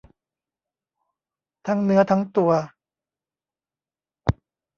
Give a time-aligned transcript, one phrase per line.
[1.67, 2.51] ทั้งเนื้อทั้งตัว